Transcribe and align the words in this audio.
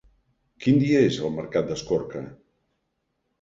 Quin 0.63 0.79
dia 0.83 1.01
és 1.09 1.19
el 1.29 1.35
mercat 1.35 1.69
d'Escorca? 1.73 2.25